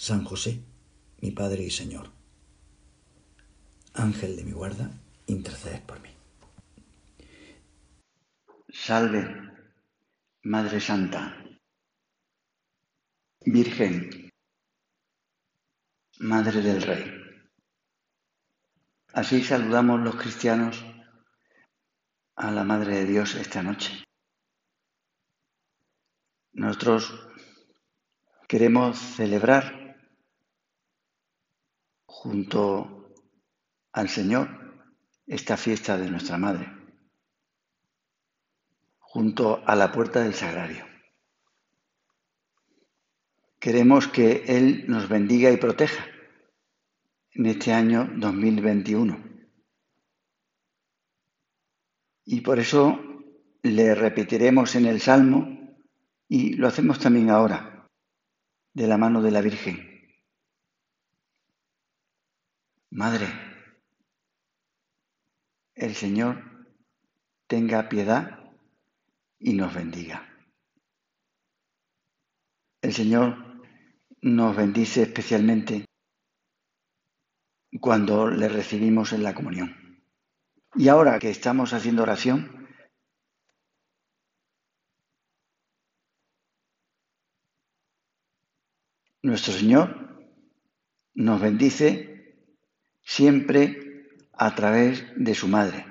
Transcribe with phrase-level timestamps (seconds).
[0.00, 0.62] San José,
[1.20, 2.08] mi Padre y Señor,
[3.94, 4.88] Ángel de mi guarda,
[5.26, 6.08] interceded por mí.
[8.68, 9.26] Salve,
[10.44, 11.44] Madre Santa,
[13.40, 14.30] Virgen,
[16.20, 17.04] Madre del Rey.
[19.14, 20.84] Así saludamos los cristianos
[22.36, 24.04] a la Madre de Dios esta noche.
[26.52, 27.12] Nosotros
[28.46, 29.77] queremos celebrar
[32.08, 33.12] junto
[33.92, 34.48] al Señor
[35.26, 36.72] esta fiesta de nuestra Madre,
[38.98, 40.84] junto a la puerta del sagrario.
[43.60, 46.06] Queremos que Él nos bendiga y proteja
[47.32, 49.28] en este año 2021
[52.24, 52.98] y por eso
[53.62, 55.76] le repetiremos en el Salmo
[56.28, 57.88] y lo hacemos también ahora,
[58.72, 59.87] de la mano de la Virgen.
[62.90, 63.26] Madre,
[65.74, 66.66] el Señor
[67.46, 68.50] tenga piedad
[69.38, 70.26] y nos bendiga.
[72.80, 73.62] El Señor
[74.22, 75.84] nos bendice especialmente
[77.80, 80.02] cuando le recibimos en la comunión.
[80.74, 82.68] Y ahora que estamos haciendo oración,
[89.22, 90.08] nuestro Señor
[91.14, 92.07] nos bendice
[93.08, 95.86] siempre a través de su Madre.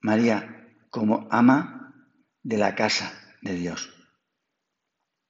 [0.00, 1.94] María como ama
[2.42, 3.12] de la casa
[3.42, 3.94] de Dios.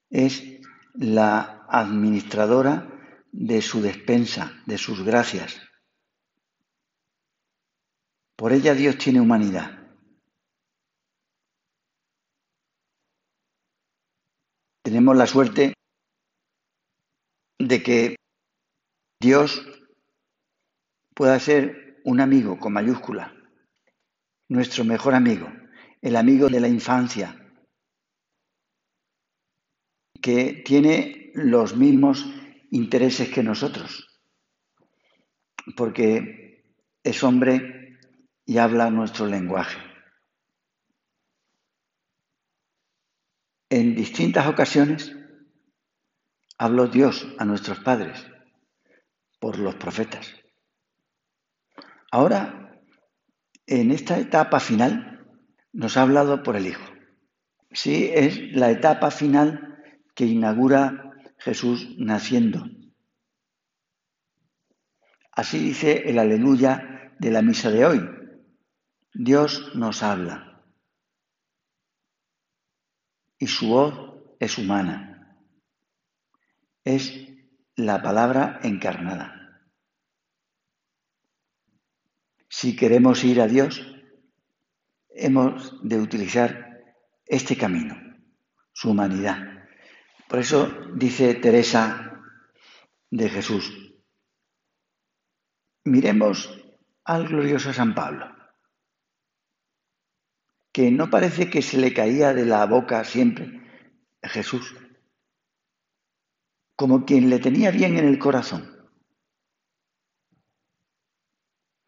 [0.08, 0.42] Es
[0.94, 2.88] la administradora
[3.30, 5.60] de su despensa, de sus gracias.
[8.34, 9.70] Por ella Dios tiene humanidad.
[14.82, 15.74] Tenemos la suerte
[17.58, 18.16] de que
[19.22, 19.64] Dios
[21.14, 23.32] pueda ser un amigo con mayúscula,
[24.48, 25.46] nuestro mejor amigo,
[26.00, 27.38] el amigo de la infancia,
[30.20, 32.26] que tiene los mismos
[32.72, 34.20] intereses que nosotros,
[35.76, 36.74] porque
[37.04, 38.00] es hombre
[38.44, 39.78] y habla nuestro lenguaje.
[43.70, 45.14] En distintas ocasiones
[46.58, 48.31] habló Dios a nuestros padres
[49.42, 50.32] por los profetas.
[52.12, 52.80] Ahora,
[53.66, 55.26] en esta etapa final,
[55.72, 56.84] nos ha hablado por el Hijo.
[57.72, 59.82] Sí, es la etapa final
[60.14, 62.64] que inaugura Jesús naciendo.
[65.32, 68.00] Así dice el aleluya de la misa de hoy,
[69.12, 70.62] Dios nos habla
[73.38, 75.36] y su voz es humana.
[76.84, 77.31] Es
[77.76, 79.60] la palabra encarnada.
[82.48, 83.80] Si queremos ir a Dios,
[85.08, 86.84] hemos de utilizar
[87.24, 87.96] este camino,
[88.72, 89.38] su humanidad.
[90.28, 92.20] Por eso dice Teresa
[93.10, 93.94] de Jesús,
[95.84, 96.58] miremos
[97.04, 98.32] al glorioso San Pablo
[100.72, 103.62] que no parece que se le caía de la boca siempre
[104.22, 104.74] Jesús,
[106.82, 108.68] como quien le tenía bien en el corazón.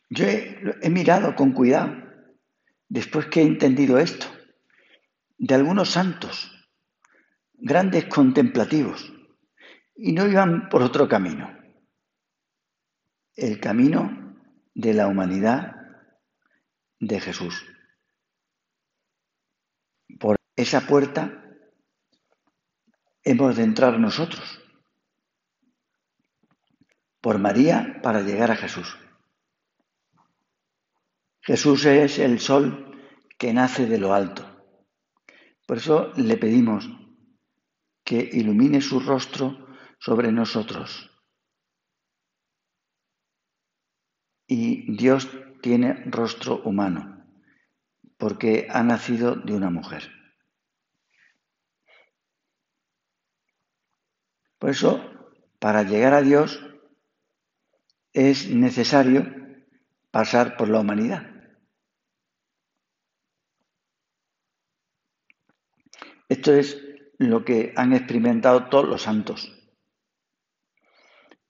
[0.08, 1.96] Yo he, mirado con cuidado,
[2.88, 4.28] después que he entendido esto,
[5.36, 6.48] de algunos santos,
[7.54, 9.12] grandes contemplativos,
[9.96, 11.50] y no iban por otro camino,
[13.34, 14.38] el camino
[14.76, 15.74] de la humanidad
[17.00, 17.66] de Jesús.
[20.54, 21.42] Esa puerta
[23.24, 24.60] hemos de entrar nosotros
[27.24, 28.98] por María para llegar a Jesús.
[31.40, 33.00] Jesús es el sol
[33.38, 34.44] que nace de lo alto.
[35.66, 36.86] Por eso le pedimos
[38.04, 41.10] que ilumine su rostro sobre nosotros.
[44.46, 45.26] Y Dios
[45.62, 47.24] tiene rostro humano,
[48.18, 50.12] porque ha nacido de una mujer.
[54.58, 55.02] Por eso,
[55.58, 56.60] para llegar a Dios
[58.14, 59.26] es necesario
[60.12, 61.26] pasar por la humanidad.
[66.28, 66.80] Esto es
[67.18, 69.52] lo que han experimentado todos los santos.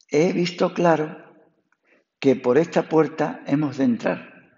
[0.08, 1.22] He visto claro
[2.18, 4.50] que por esta puerta hemos de entrar,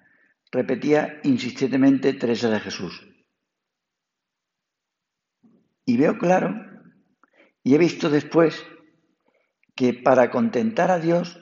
[0.53, 3.05] repetía insistentemente Teresa de Jesús.
[5.85, 6.55] Y veo claro,
[7.65, 8.65] y he visto después,
[9.75, 11.41] que para contentar a Dios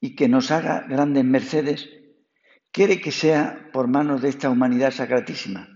[0.00, 1.88] y que nos haga grandes mercedes,
[2.72, 5.68] quiere que sea por manos de esta humanidad sacratísima,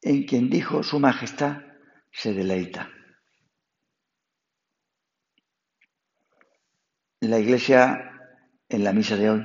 [0.00, 1.58] en quien dijo su majestad
[2.10, 2.90] se deleita.
[7.20, 8.10] La Iglesia,
[8.68, 9.42] en la misa de hoy,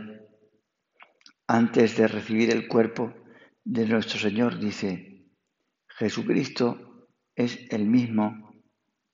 [1.47, 3.13] antes de recibir el cuerpo
[3.63, 5.25] de nuestro Señor, dice,
[5.87, 8.53] Jesucristo es el mismo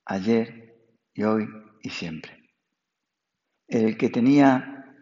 [0.05, 0.75] ayer
[1.13, 1.47] y hoy
[1.81, 2.44] y siempre.
[3.67, 5.01] El que tenía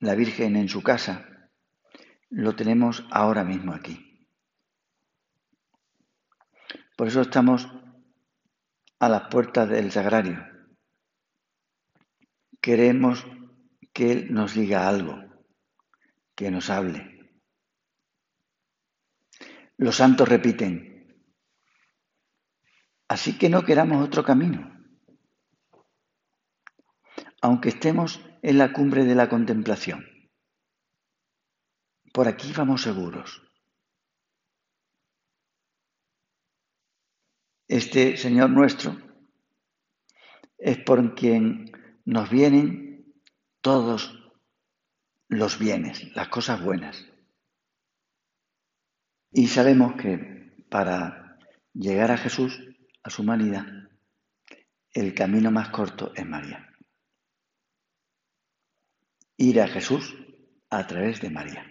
[0.00, 1.50] la Virgen en su casa,
[2.30, 4.28] lo tenemos ahora mismo aquí.
[6.96, 7.68] Por eso estamos
[8.98, 10.44] a las puertas del sagrario.
[12.60, 13.26] Queremos
[13.92, 15.18] que Él nos diga algo,
[16.34, 17.32] que nos hable.
[19.76, 20.94] Los santos repiten,
[23.08, 24.73] Así que no queramos otro camino.
[27.44, 30.06] Aunque estemos en la cumbre de la contemplación.
[32.10, 33.42] Por aquí vamos seguros.
[37.68, 38.96] Este Señor nuestro
[40.56, 41.70] es por quien
[42.06, 43.12] nos vienen
[43.60, 44.32] todos
[45.28, 47.04] los bienes, las cosas buenas.
[49.32, 51.36] Y sabemos que para
[51.74, 52.58] llegar a Jesús
[53.02, 53.66] a su humanidad,
[54.92, 56.70] el camino más corto es María.
[59.36, 60.14] Ir a Jesús
[60.70, 61.64] a través de María.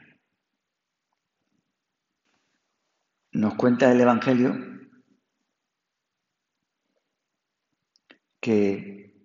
[3.31, 4.54] Nos cuenta el Evangelio
[8.39, 9.15] que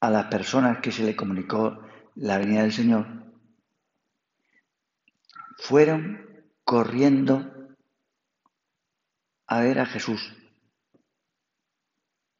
[0.00, 3.06] a las personas que se le comunicó la venida del Señor
[5.58, 6.26] fueron
[6.64, 7.76] corriendo
[9.46, 10.34] a ver a Jesús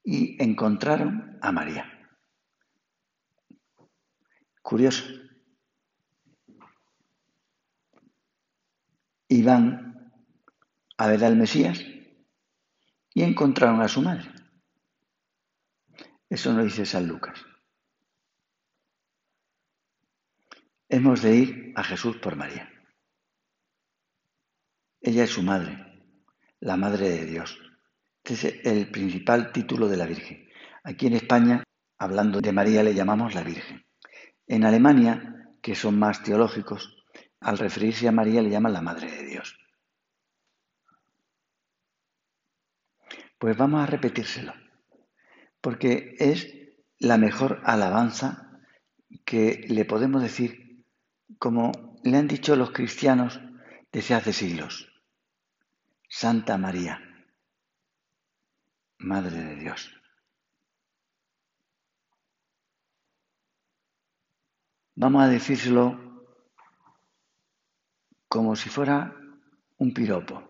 [0.02, 1.99] y encontraron a María.
[4.70, 5.04] Curioso.
[9.26, 10.12] Iban
[10.96, 11.80] a ver al Mesías
[13.12, 14.30] y encontraron a su madre.
[16.28, 17.44] Eso no dice San Lucas.
[20.88, 22.70] Hemos de ir a Jesús por María.
[25.00, 25.84] Ella es su madre
[26.60, 27.58] la Madre de Dios.
[28.22, 30.48] Este es el principal título de la Virgen.
[30.84, 31.64] Aquí en España,
[31.98, 33.84] hablando de María, le llamamos la Virgen.
[34.50, 36.96] En Alemania, que son más teológicos,
[37.38, 39.56] al referirse a María le llaman la Madre de Dios.
[43.38, 44.52] Pues vamos a repetírselo,
[45.60, 46.52] porque es
[46.98, 48.60] la mejor alabanza
[49.24, 50.84] que le podemos decir,
[51.38, 53.40] como le han dicho los cristianos
[53.92, 54.92] desde hace siglos.
[56.08, 56.98] Santa María,
[58.98, 59.99] Madre de Dios.
[65.02, 65.98] Vamos a decírselo
[68.28, 69.16] como si fuera
[69.78, 70.46] un piropo.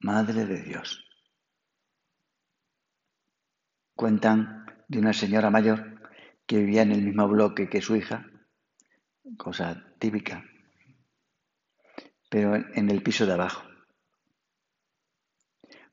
[0.00, 1.08] Madre de Dios.
[3.94, 6.02] Cuentan de una señora mayor
[6.46, 8.26] que vivía en el mismo bloque que su hija,
[9.36, 10.44] cosa típica,
[12.28, 13.62] pero en el piso de abajo.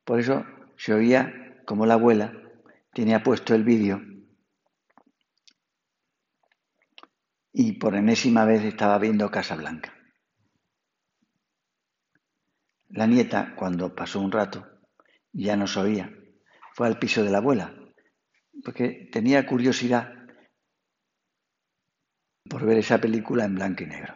[0.04, 2.34] Por eso se oía como la abuela
[2.92, 4.09] tenía puesto el vídeo
[7.62, 9.94] y por enésima vez estaba viendo Casa Blanca.
[12.88, 14.66] La nieta, cuando pasó un rato,
[15.34, 16.10] ya no se oía,
[16.74, 17.76] fue al piso de la abuela,
[18.64, 20.10] porque tenía curiosidad
[22.50, 24.16] por ver esa película en blanco y negro.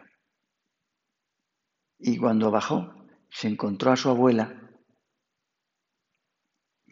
[1.98, 2.94] Y cuando bajó,
[3.28, 4.58] se encontró a su abuela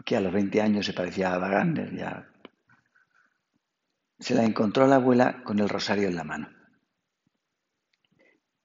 [0.04, 2.31] que a los 20 años se parecía a Ada Gardner, ya
[4.23, 6.49] se la encontró la abuela con el rosario en la mano.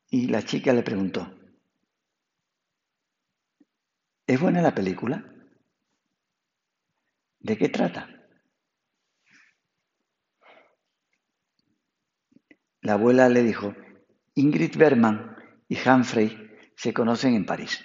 [0.07, 1.35] Y la chica le preguntó,
[4.27, 5.25] ¿es buena la película?
[7.39, 8.07] ¿De qué trata?
[12.81, 13.73] La abuela le dijo,
[14.35, 15.35] Ingrid Bergman
[15.67, 16.37] y Humphrey
[16.75, 17.83] se conocen en París.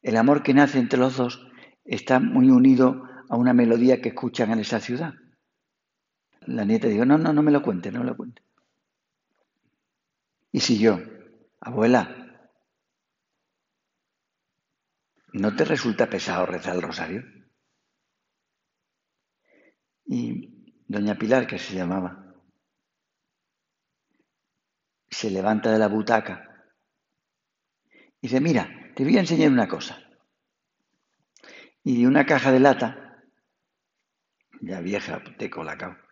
[0.00, 1.46] El amor que nace entre los dos
[1.84, 5.12] está muy unido a una melodía que escuchan en esa ciudad.
[6.48, 8.42] La nieta dijo, no, no, no me lo cuente, no me lo cuente.
[10.50, 10.98] Y si yo,
[11.60, 12.48] abuela,
[15.34, 17.22] ¿no te resulta pesado rezar el rosario?
[20.06, 22.34] Y doña Pilar, que se llamaba,
[25.10, 26.64] se levanta de la butaca
[28.22, 30.02] y dice, mira, te voy a enseñar una cosa.
[31.84, 33.22] Y de una caja de lata,
[34.62, 36.07] ya vieja de Colacao,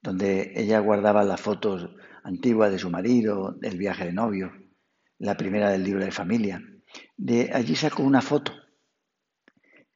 [0.00, 1.90] donde ella guardaba las fotos
[2.22, 4.52] antiguas de su marido, del viaje de novio,
[5.18, 6.62] la primera del libro de familia.
[7.16, 8.52] De allí sacó una foto.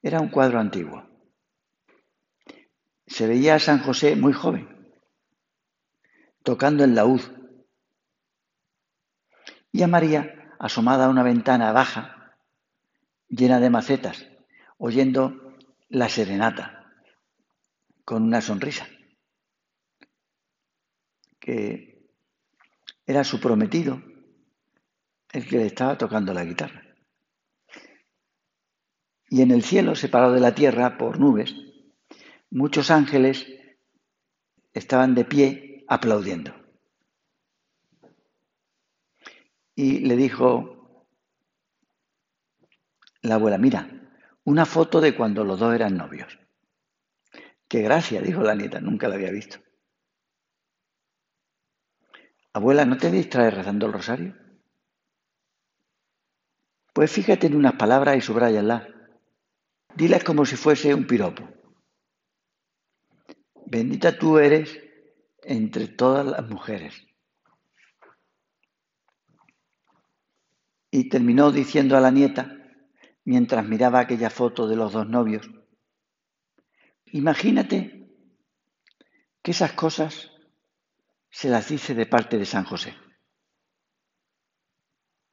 [0.01, 1.07] Era un cuadro antiguo.
[3.07, 4.67] Se veía a San José muy joven,
[6.43, 7.21] tocando el laúd.
[9.71, 12.37] Y a María asomada a una ventana baja,
[13.27, 14.27] llena de macetas,
[14.77, 15.55] oyendo
[15.89, 16.93] la serenata,
[18.05, 18.87] con una sonrisa,
[21.43, 22.07] que
[23.05, 24.01] era su prometido
[25.33, 26.95] el que le estaba tocando la guitarra.
[29.27, 31.53] Y en el cielo, separado de la tierra por nubes,
[32.49, 33.45] muchos ángeles
[34.73, 36.55] estaban de pie aplaudiendo.
[39.75, 41.07] Y le dijo
[43.21, 43.89] la abuela, mira,
[44.45, 46.39] una foto de cuando los dos eran novios.
[47.67, 49.62] Qué gracia, dijo la nieta, nunca la había visto.
[52.55, 54.35] Abuela, ¿no te distraes rezando el rosario?
[56.93, 58.87] Pues fíjate en unas palabras y subrayalas.
[59.95, 61.49] Dilas como si fuese un piropo.
[63.65, 64.79] Bendita tú eres
[65.41, 66.93] entre todas las mujeres.
[70.91, 72.55] Y terminó diciendo a la nieta,
[73.25, 75.49] mientras miraba aquella foto de los dos novios,
[77.07, 78.11] imagínate
[79.41, 80.32] que esas cosas
[81.33, 82.95] se las dice de parte de San José.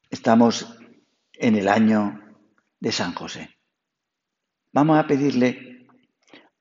[0.08, 0.78] Estamos
[1.34, 2.40] en el año
[2.80, 3.58] de San José.
[4.72, 5.86] Vamos a pedirle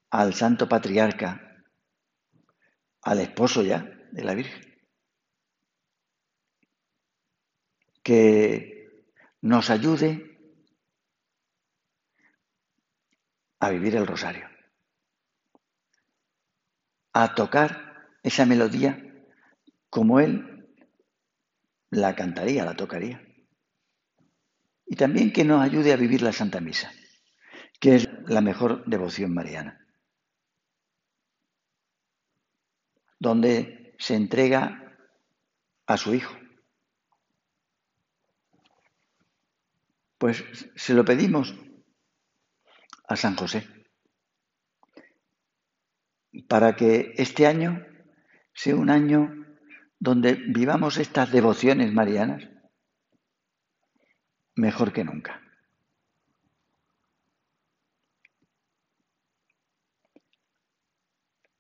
[0.09, 1.63] al Santo Patriarca,
[3.01, 4.77] al esposo ya de la Virgen,
[8.03, 9.05] que
[9.39, 10.37] nos ayude
[13.61, 14.49] a vivir el rosario,
[17.13, 19.05] a tocar esa melodía
[19.89, 20.67] como Él
[21.89, 23.21] la cantaría, la tocaría.
[24.85, 26.91] Y también que nos ayude a vivir la Santa Misa,
[27.79, 29.85] que es la mejor devoción mariana,
[33.19, 34.97] donde se entrega
[35.85, 36.35] a su Hijo.
[40.17, 40.43] Pues
[40.75, 41.55] se lo pedimos
[43.07, 43.67] a San José,
[46.47, 47.85] para que este año
[48.53, 49.38] sea un año
[49.99, 52.47] donde vivamos estas devociones marianas
[54.55, 55.41] mejor que nunca.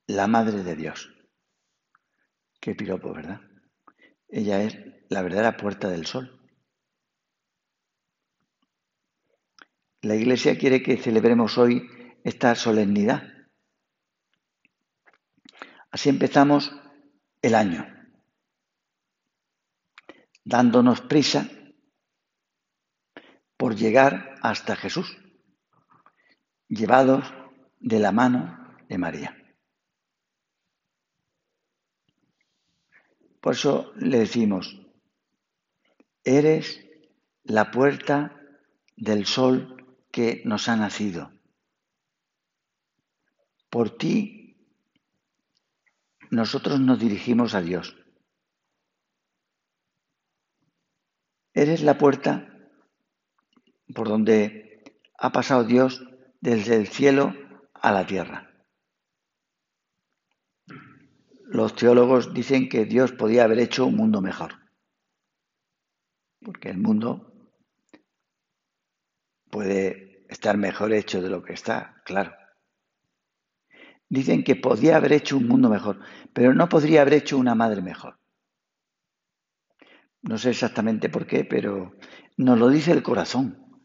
[0.07, 1.13] La Madre de Dios.
[2.59, 3.41] Qué piropo, ¿verdad?
[4.27, 4.77] Ella es
[5.09, 6.35] la verdadera puerta del sol.
[10.01, 11.87] La Iglesia quiere que celebremos hoy
[12.23, 13.23] esta solemnidad.
[15.91, 16.73] Así empezamos
[17.41, 17.98] el año,
[20.49, 21.47] dándonos prisa
[23.55, 25.15] por llegar hasta Jesús,
[26.67, 27.23] llevados
[27.79, 29.37] de la mano de María.
[33.39, 34.81] Por eso le decimos,
[36.23, 36.83] eres
[37.43, 38.35] la puerta
[38.97, 41.31] del sol que nos ha nacido.
[43.69, 44.57] Por ti
[46.31, 47.95] nosotros nos dirigimos a Dios.
[51.53, 52.47] Eres la puerta
[53.93, 54.83] por donde
[55.17, 56.05] ha pasado Dios
[56.41, 57.33] desde el cielo
[57.73, 58.49] a la tierra.
[61.45, 64.53] Los teólogos dicen que Dios podía haber hecho un mundo mejor,
[66.39, 67.51] porque el mundo
[69.49, 72.35] puede estar mejor hecho de lo que está, claro.
[74.07, 75.99] Dicen que podía haber hecho un mundo mejor,
[76.33, 78.19] pero no podría haber hecho una madre mejor.
[80.21, 81.95] No sé exactamente por qué, pero
[82.37, 83.81] nos lo dice el corazón,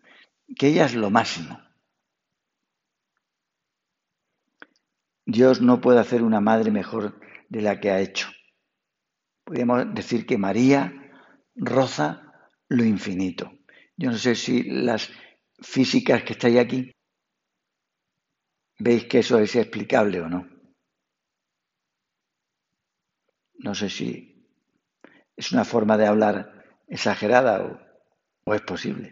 [0.56, 1.58] que ella es lo máximo.
[5.26, 8.28] Dios no puede hacer una madre mejor de la que ha hecho.
[9.44, 10.92] Podríamos decir que María
[11.54, 13.52] roza lo infinito.
[13.96, 15.10] Yo no sé si las
[15.60, 16.92] físicas que estáis aquí,
[18.78, 20.48] veis que eso es explicable o no.
[23.58, 24.33] No sé si
[25.36, 27.80] es una forma de hablar exagerada
[28.44, 29.10] o, es posible.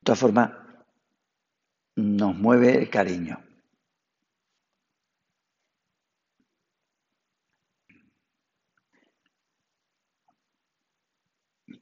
[0.00, 0.50] De todas formas,
[1.96, 3.38] nos mueve el cariño.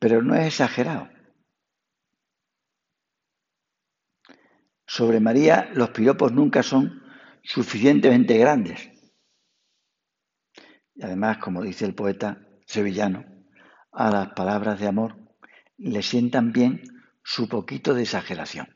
[0.00, 1.08] Pero no es exagerado.
[4.86, 7.02] Sobre María los piropos nunca son
[7.42, 8.97] suficientemente grandes.
[10.98, 13.24] Y además, como dice el poeta sevillano,
[13.92, 15.16] a las palabras de amor
[15.76, 16.82] le sientan bien
[17.22, 18.66] su poquito de exageración.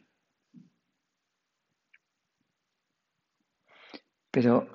[4.31, 4.69] Pero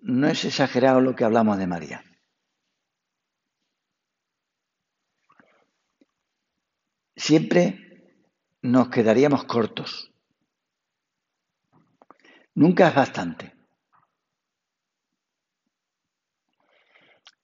[0.00, 2.04] no es exagerado lo que hablamos de María.
[7.14, 8.16] Siempre
[8.62, 10.10] nos quedaríamos cortos.
[12.54, 13.61] Nunca es bastante.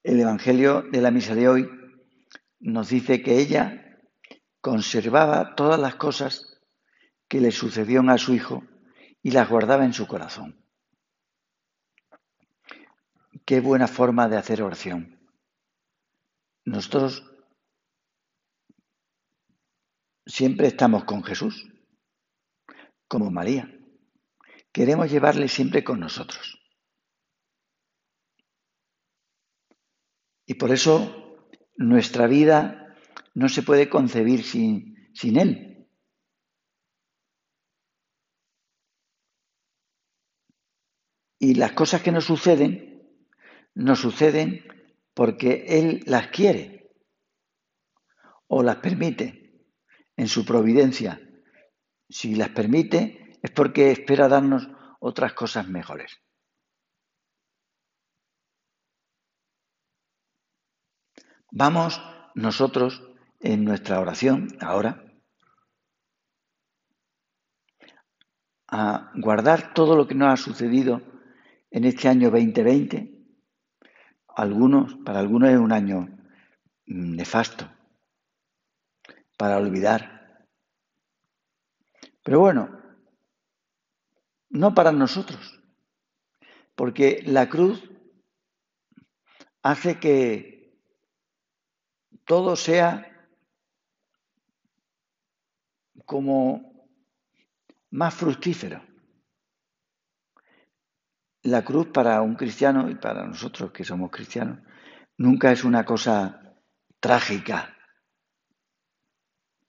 [0.02, 1.68] El Evangelio de la Misa de hoy
[2.60, 3.98] nos dice que ella
[4.60, 6.60] conservaba todas las cosas
[7.28, 8.62] que le sucedieron a su hijo
[9.22, 10.64] y las guardaba en su corazón.
[13.44, 15.18] Qué buena forma de hacer oración.
[16.64, 17.24] Nosotros
[20.26, 21.66] siempre estamos con Jesús,
[23.08, 23.74] como María.
[24.70, 26.57] Queremos llevarle siempre con nosotros.
[30.48, 31.36] Y por eso
[31.76, 32.96] nuestra vida
[33.34, 35.86] no se puede concebir sin, sin Él.
[41.38, 43.06] Y las cosas que nos suceden,
[43.74, 44.64] nos suceden
[45.12, 46.94] porque Él las quiere
[48.46, 49.66] o las permite
[50.16, 51.20] en su providencia.
[52.08, 54.66] Si las permite es porque espera darnos
[54.98, 56.18] otras cosas mejores.
[61.50, 62.00] Vamos
[62.34, 63.02] nosotros
[63.40, 65.02] en nuestra oración ahora
[68.66, 71.00] a guardar todo lo que nos ha sucedido
[71.70, 73.14] en este año 2020.
[74.28, 76.06] Algunos, para algunos es un año
[76.84, 77.70] nefasto,
[79.38, 80.46] para olvidar.
[82.22, 82.78] Pero bueno,
[84.50, 85.62] no para nosotros,
[86.74, 87.90] porque la cruz
[89.62, 90.57] hace que
[92.28, 93.10] todo sea
[96.04, 96.86] como
[97.90, 98.84] más fructífero.
[101.44, 104.58] La cruz para un cristiano y para nosotros que somos cristianos
[105.16, 106.54] nunca es una cosa
[107.00, 107.74] trágica.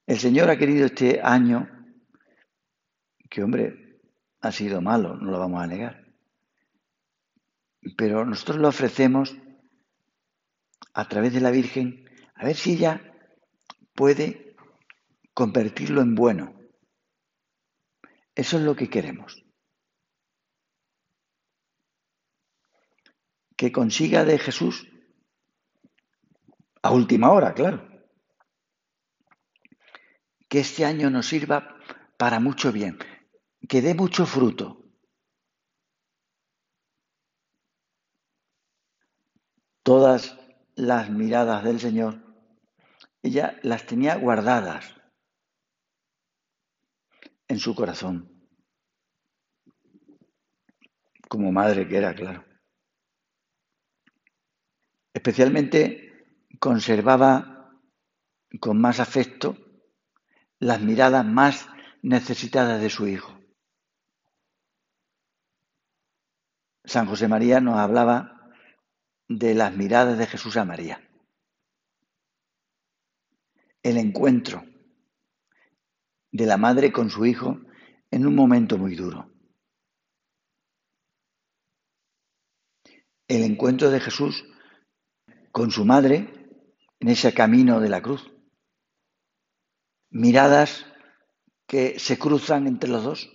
[0.05, 1.69] El Señor ha querido este año,
[3.29, 4.01] que hombre,
[4.41, 6.13] ha sido malo, no lo vamos a negar,
[7.95, 9.33] pero nosotros lo ofrecemos
[10.93, 12.08] a través de la Virgen
[12.39, 13.01] a ver si ella
[13.93, 14.55] puede
[15.33, 16.57] convertirlo en bueno.
[18.33, 19.45] Eso es lo que queremos.
[23.57, 24.87] Que consiga de Jesús
[26.81, 27.85] a última hora, claro.
[30.47, 31.75] Que este año nos sirva
[32.17, 32.97] para mucho bien,
[33.67, 34.81] que dé mucho fruto.
[39.83, 40.39] Todas
[40.75, 42.28] las miradas del Señor
[43.21, 44.95] ella las tenía guardadas
[47.47, 48.47] en su corazón,
[51.27, 52.45] como madre que era, claro.
[55.13, 56.27] Especialmente
[56.59, 57.71] conservaba
[58.59, 59.57] con más afecto
[60.59, 61.67] las miradas más
[62.01, 63.37] necesitadas de su hijo.
[66.85, 68.51] San José María nos hablaba
[69.27, 71.08] de las miradas de Jesús a María
[73.83, 74.63] el encuentro
[76.31, 77.59] de la madre con su hijo
[78.11, 79.31] en un momento muy duro.
[83.27, 84.45] El encuentro de Jesús
[85.51, 86.39] con su madre
[86.99, 88.31] en ese camino de la cruz.
[90.09, 90.85] Miradas
[91.67, 93.31] que se cruzan entre los dos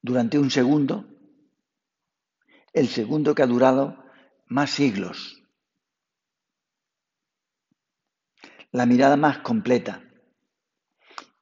[0.00, 1.06] durante un segundo,
[2.72, 4.02] el segundo que ha durado
[4.46, 5.42] más siglos.
[8.72, 10.02] La mirada más completa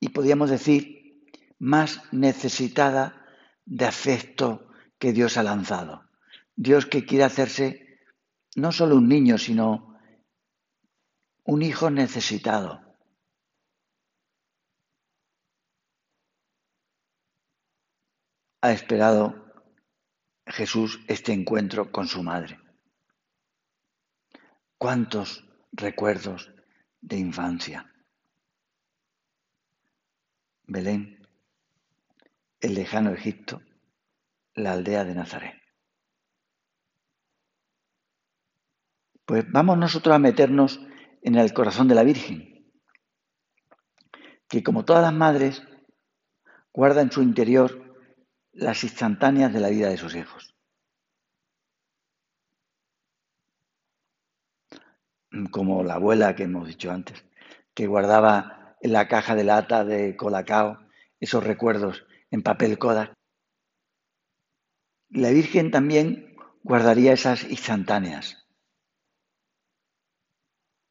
[0.00, 1.24] y podríamos decir
[1.58, 3.24] más necesitada
[3.64, 6.10] de afecto que Dios ha lanzado.
[6.56, 8.00] Dios que quiere hacerse
[8.56, 9.98] no solo un niño, sino
[11.44, 12.84] un hijo necesitado.
[18.64, 19.52] ha esperado
[20.46, 22.58] Jesús este encuentro con su madre.
[24.78, 26.53] ¿Cuántos recuerdos
[27.04, 27.92] de infancia?
[30.66, 31.20] Belén,
[32.60, 33.60] el lejano Egipto,
[34.54, 35.60] la aldea de Nazaret.
[39.26, 40.80] Pues vamos nosotros a meternos
[41.20, 42.72] en el corazón de la Virgen,
[44.48, 45.62] que como todas las madres,
[46.72, 47.98] guarda en su interior
[48.52, 50.53] las instantáneas de la vida de sus hijos.
[55.50, 57.24] Como la abuela que hemos dicho antes,
[57.74, 60.78] que guardaba en la caja de lata de colacao
[61.20, 63.12] esos recuerdos en papel Kodak.
[65.10, 68.44] La Virgen también guardaría esas instantáneas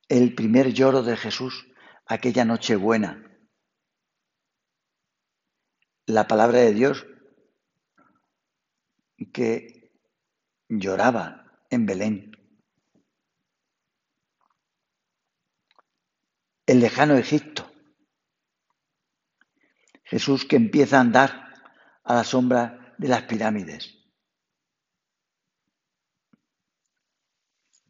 [0.10, 1.68] el primer lloro de Jesús
[2.06, 3.36] aquella noche buena.
[6.06, 7.08] La palabra de Dios
[9.34, 9.92] que
[10.70, 12.33] lloraba en Belén.
[16.74, 17.72] El lejano Egipto.
[20.06, 21.54] Jesús que empieza a andar
[22.04, 23.96] a la sombra de las pirámides.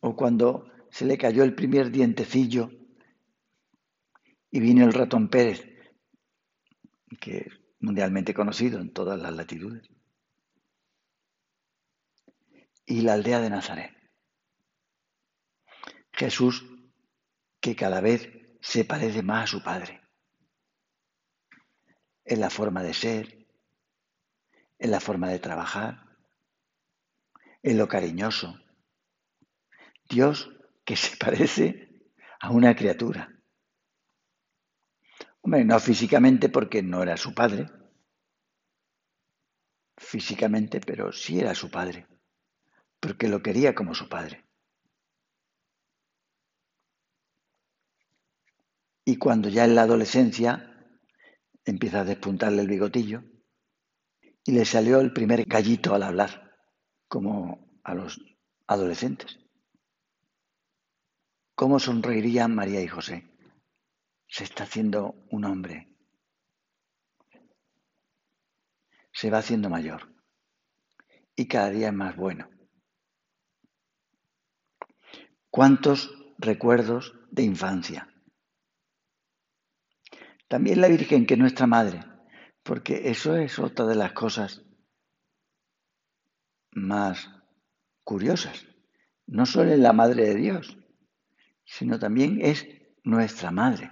[0.01, 2.71] O cuando se le cayó el primer dientecillo
[4.51, 5.63] y vino el ratón Pérez,
[7.21, 9.87] que es mundialmente conocido en todas las latitudes,
[12.85, 13.95] y la aldea de Nazaret.
[16.11, 16.65] Jesús
[17.61, 20.01] que cada vez se parece más a su Padre,
[22.23, 23.45] en la forma de ser,
[24.79, 26.17] en la forma de trabajar,
[27.61, 28.57] en lo cariñoso.
[30.09, 30.49] Dios
[30.85, 32.07] que se parece
[32.39, 33.29] a una criatura.
[35.41, 37.69] Hombre, no físicamente porque no era su padre,
[39.97, 42.07] físicamente, pero sí era su padre,
[43.01, 44.45] porque lo quería como su padre.
[49.05, 50.69] Y cuando ya en la adolescencia
[51.65, 53.23] empieza a despuntarle el bigotillo
[54.45, 56.51] y le salió el primer gallito al hablar,
[57.07, 58.19] como a los
[58.67, 59.39] adolescentes.
[61.55, 63.29] ¿Cómo sonreirían María y José?
[64.27, 65.95] Se está haciendo un hombre.
[69.11, 70.13] Se va haciendo mayor.
[71.35, 72.49] Y cada día es más bueno.
[75.49, 78.12] ¿Cuántos recuerdos de infancia?
[80.53, 82.05] También la Virgen, que es nuestra madre,
[82.61, 84.63] porque eso es otra de las cosas
[86.69, 87.27] más
[88.03, 88.63] curiosas.
[89.25, 90.77] No solo es la madre de Dios,
[91.65, 92.67] sino también es
[93.03, 93.89] nuestra madre.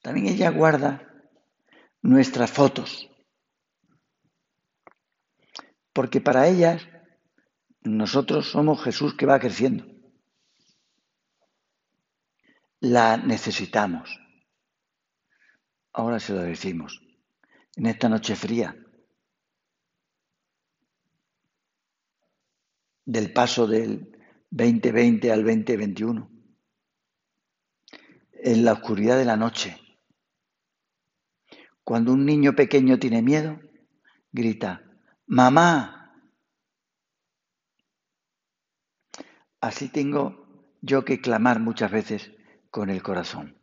[0.00, 1.08] También ella guarda
[2.00, 3.08] nuestras fotos,
[5.92, 6.88] porque para ellas
[7.82, 10.01] nosotros somos Jesús que va creciendo.
[12.82, 14.18] La necesitamos.
[15.92, 17.00] Ahora se lo decimos,
[17.76, 18.74] en esta noche fría,
[23.04, 24.18] del paso del
[24.50, 26.28] 2020 al 2021.
[28.32, 29.78] En la oscuridad de la noche.
[31.84, 33.60] Cuando un niño pequeño tiene miedo,
[34.32, 34.82] grita,
[35.26, 36.20] mamá.
[39.60, 42.32] Así tengo yo que clamar muchas veces
[42.72, 43.56] con el corazón.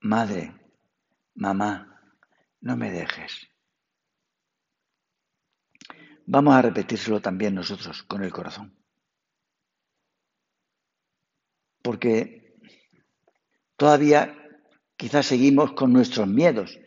[0.00, 0.52] Madre,
[1.36, 2.02] mamá,
[2.60, 3.48] no me dejes.
[6.26, 8.78] Vamos a repetírselo también nosotros con el corazón.
[11.88, 12.54] porque
[13.76, 14.36] todavía
[14.98, 16.78] quizás seguimos con nuestros miedos.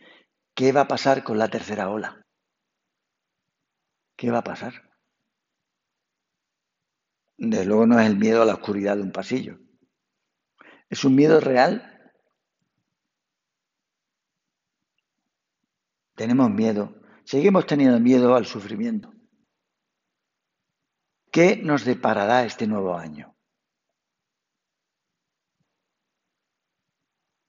[0.54, 2.24] ¿Qué va a pasar con la tercera ola?
[4.16, 4.74] ¿Qué va a pasar?
[7.36, 9.58] Desde luego no es el miedo a la oscuridad de un pasillo.
[10.92, 12.12] Es un miedo real.
[16.14, 19.10] Tenemos miedo, seguimos teniendo miedo al sufrimiento.
[21.30, 23.34] ¿Qué nos deparará este nuevo año?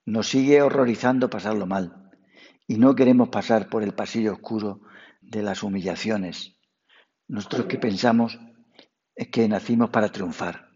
[0.06, 2.12] Nos sigue horrorizando pasarlo mal
[2.66, 4.80] y no queremos pasar por el pasillo oscuro
[5.20, 6.56] de las humillaciones.
[7.28, 8.40] Nosotros que pensamos
[9.16, 10.73] es que nacimos para triunfar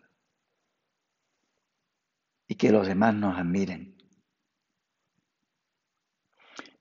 [2.58, 3.96] que los demás nos admiren.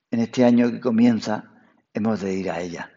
[0.09, 1.53] En este año que comienza
[1.93, 2.91] hemos de ir a ella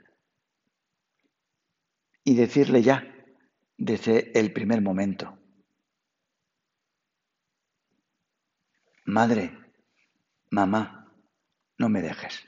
[2.25, 3.05] y decirle ya
[3.77, 5.41] desde el primer momento,
[9.11, 9.51] Madre,
[10.51, 11.13] mamá,
[11.79, 12.45] no me dejes.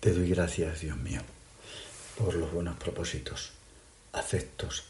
[0.00, 1.20] Te doy gracias, Dios mío,
[2.16, 3.52] por los buenos propósitos,
[4.12, 4.88] afectos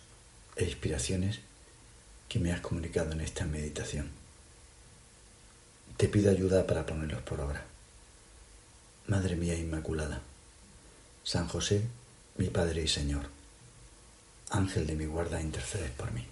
[0.54, 1.40] e inspiraciones
[2.28, 4.17] que me has comunicado en esta meditación.
[5.98, 7.64] Te pido ayuda para ponerlos por obra.
[9.08, 10.20] Madre mía Inmaculada,
[11.24, 11.82] San José,
[12.36, 13.26] mi Padre y Señor,
[14.50, 16.24] Ángel de mi guarda, intercedes por mí.